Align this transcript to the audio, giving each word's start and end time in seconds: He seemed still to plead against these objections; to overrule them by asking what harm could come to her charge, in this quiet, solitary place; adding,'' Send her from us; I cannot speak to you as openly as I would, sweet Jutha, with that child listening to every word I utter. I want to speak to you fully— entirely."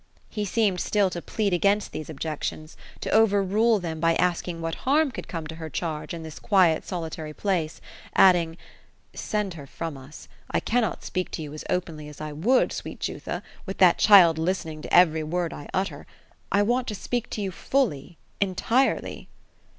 He 0.31 0.45
seemed 0.45 0.79
still 0.81 1.11
to 1.11 1.21
plead 1.21 1.53
against 1.53 1.91
these 1.91 2.09
objections; 2.09 2.75
to 3.01 3.11
overrule 3.11 3.77
them 3.77 3.99
by 3.99 4.15
asking 4.15 4.59
what 4.59 4.73
harm 4.89 5.11
could 5.11 5.27
come 5.27 5.45
to 5.45 5.57
her 5.61 5.69
charge, 5.69 6.11
in 6.11 6.23
this 6.23 6.39
quiet, 6.39 6.83
solitary 6.87 7.33
place; 7.35 7.79
adding,'' 8.15 8.57
Send 9.13 9.53
her 9.53 9.67
from 9.67 9.97
us; 9.97 10.27
I 10.49 10.59
cannot 10.59 11.03
speak 11.03 11.29
to 11.33 11.43
you 11.43 11.53
as 11.53 11.63
openly 11.69 12.09
as 12.09 12.19
I 12.19 12.31
would, 12.33 12.73
sweet 12.73 12.99
Jutha, 12.99 13.43
with 13.67 13.77
that 13.77 13.99
child 13.99 14.39
listening 14.39 14.81
to 14.81 14.91
every 14.91 15.21
word 15.21 15.53
I 15.53 15.67
utter. 15.71 16.07
I 16.51 16.63
want 16.63 16.87
to 16.87 16.95
speak 16.95 17.29
to 17.35 17.41
you 17.43 17.51
fully— 17.51 18.17
entirely." 18.41 19.27